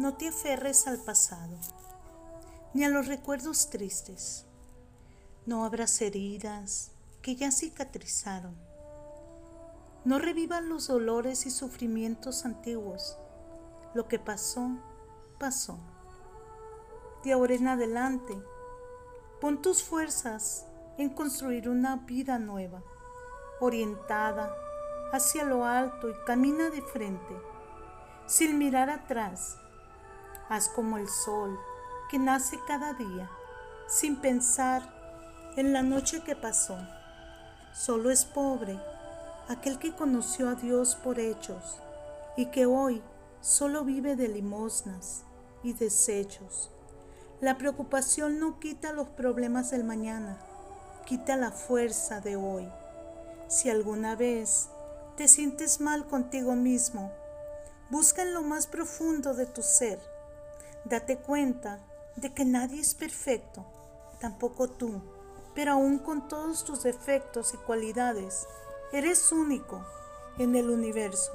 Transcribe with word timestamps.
No 0.00 0.14
te 0.14 0.28
aferres 0.28 0.86
al 0.86 0.96
pasado, 0.96 1.58
ni 2.72 2.84
a 2.84 2.88
los 2.88 3.06
recuerdos 3.06 3.68
tristes. 3.68 4.46
No 5.44 5.62
abras 5.66 6.00
heridas 6.00 6.92
que 7.20 7.36
ya 7.36 7.52
cicatrizaron. 7.52 8.56
No 10.06 10.18
revivan 10.18 10.70
los 10.70 10.86
dolores 10.86 11.44
y 11.44 11.50
sufrimientos 11.50 12.46
antiguos. 12.46 13.18
Lo 13.92 14.08
que 14.08 14.18
pasó, 14.18 14.70
pasó. 15.38 15.78
De 17.22 17.32
ahora 17.32 17.52
en 17.52 17.68
adelante, 17.68 18.42
pon 19.38 19.60
tus 19.60 19.82
fuerzas 19.82 20.64
en 20.96 21.10
construir 21.10 21.68
una 21.68 21.96
vida 21.96 22.38
nueva, 22.38 22.82
orientada 23.60 24.50
hacia 25.12 25.44
lo 25.44 25.66
alto 25.66 26.08
y 26.08 26.14
camina 26.24 26.70
de 26.70 26.80
frente, 26.80 27.36
sin 28.24 28.56
mirar 28.56 28.88
atrás. 28.88 29.58
Haz 30.50 30.68
como 30.68 30.98
el 30.98 31.08
sol 31.08 31.58
que 32.10 32.18
nace 32.18 32.58
cada 32.66 32.92
día, 32.92 33.30
sin 33.86 34.20
pensar 34.20 34.82
en 35.56 35.72
la 35.72 35.82
noche 35.82 36.24
que 36.24 36.34
pasó. 36.34 36.76
Solo 37.72 38.10
es 38.10 38.24
pobre 38.24 38.76
aquel 39.48 39.78
que 39.78 39.94
conoció 39.94 40.48
a 40.48 40.56
Dios 40.56 40.96
por 40.96 41.20
hechos 41.20 41.78
y 42.36 42.46
que 42.46 42.66
hoy 42.66 43.00
solo 43.40 43.84
vive 43.84 44.16
de 44.16 44.26
limosnas 44.26 45.22
y 45.62 45.72
desechos. 45.72 46.72
La 47.40 47.56
preocupación 47.56 48.40
no 48.40 48.58
quita 48.58 48.92
los 48.92 49.08
problemas 49.08 49.70
del 49.70 49.84
mañana, 49.84 50.36
quita 51.06 51.36
la 51.36 51.52
fuerza 51.52 52.20
de 52.20 52.34
hoy. 52.34 52.68
Si 53.46 53.70
alguna 53.70 54.16
vez 54.16 54.68
te 55.16 55.28
sientes 55.28 55.80
mal 55.80 56.08
contigo 56.08 56.56
mismo, 56.56 57.12
busca 57.88 58.22
en 58.22 58.34
lo 58.34 58.42
más 58.42 58.66
profundo 58.66 59.34
de 59.34 59.46
tu 59.46 59.62
ser. 59.62 60.00
Date 60.84 61.18
cuenta 61.18 61.80
de 62.16 62.32
que 62.32 62.44
nadie 62.44 62.80
es 62.80 62.94
perfecto, 62.94 63.64
tampoco 64.20 64.68
tú, 64.68 65.02
pero 65.54 65.72
aún 65.72 65.98
con 65.98 66.28
todos 66.28 66.64
tus 66.64 66.82
defectos 66.82 67.54
y 67.54 67.58
cualidades, 67.58 68.46
eres 68.92 69.32
único 69.32 69.84
en 70.38 70.56
el 70.56 70.70
universo. 70.70 71.32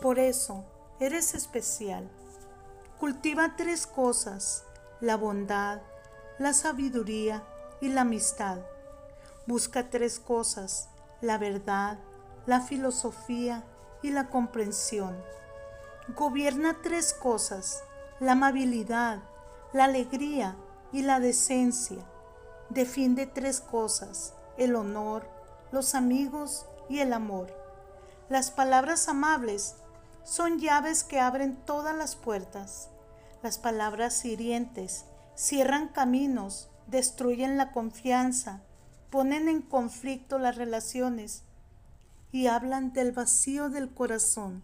Por 0.00 0.18
eso, 0.18 0.64
eres 1.00 1.34
especial. 1.34 2.08
Cultiva 2.98 3.54
tres 3.56 3.86
cosas, 3.86 4.64
la 5.00 5.16
bondad, 5.16 5.80
la 6.38 6.52
sabiduría 6.52 7.44
y 7.80 7.88
la 7.88 8.02
amistad. 8.02 8.60
Busca 9.46 9.90
tres 9.90 10.20
cosas, 10.20 10.88
la 11.20 11.38
verdad, 11.38 11.98
la 12.46 12.60
filosofía 12.60 13.64
y 14.02 14.10
la 14.10 14.28
comprensión. 14.28 15.16
Gobierna 16.16 16.78
tres 16.82 17.12
cosas, 17.12 17.84
la 18.20 18.32
amabilidad, 18.32 19.22
la 19.72 19.84
alegría 19.84 20.54
y 20.92 21.00
la 21.02 21.20
decencia. 21.20 22.04
Defiende 22.68 23.26
tres 23.26 23.60
cosas, 23.60 24.34
el 24.58 24.76
honor, 24.76 25.26
los 25.72 25.94
amigos 25.94 26.66
y 26.90 26.98
el 26.98 27.14
amor. 27.14 27.50
Las 28.28 28.50
palabras 28.50 29.08
amables 29.08 29.76
son 30.22 30.58
llaves 30.58 31.02
que 31.02 31.18
abren 31.18 31.56
todas 31.64 31.96
las 31.96 32.14
puertas. 32.14 32.90
Las 33.42 33.56
palabras 33.56 34.22
hirientes 34.26 35.06
cierran 35.34 35.88
caminos, 35.88 36.68
destruyen 36.88 37.56
la 37.56 37.72
confianza, 37.72 38.60
ponen 39.08 39.48
en 39.48 39.62
conflicto 39.62 40.38
las 40.38 40.56
relaciones 40.56 41.42
y 42.32 42.48
hablan 42.48 42.92
del 42.92 43.12
vacío 43.12 43.70
del 43.70 43.94
corazón. 43.94 44.62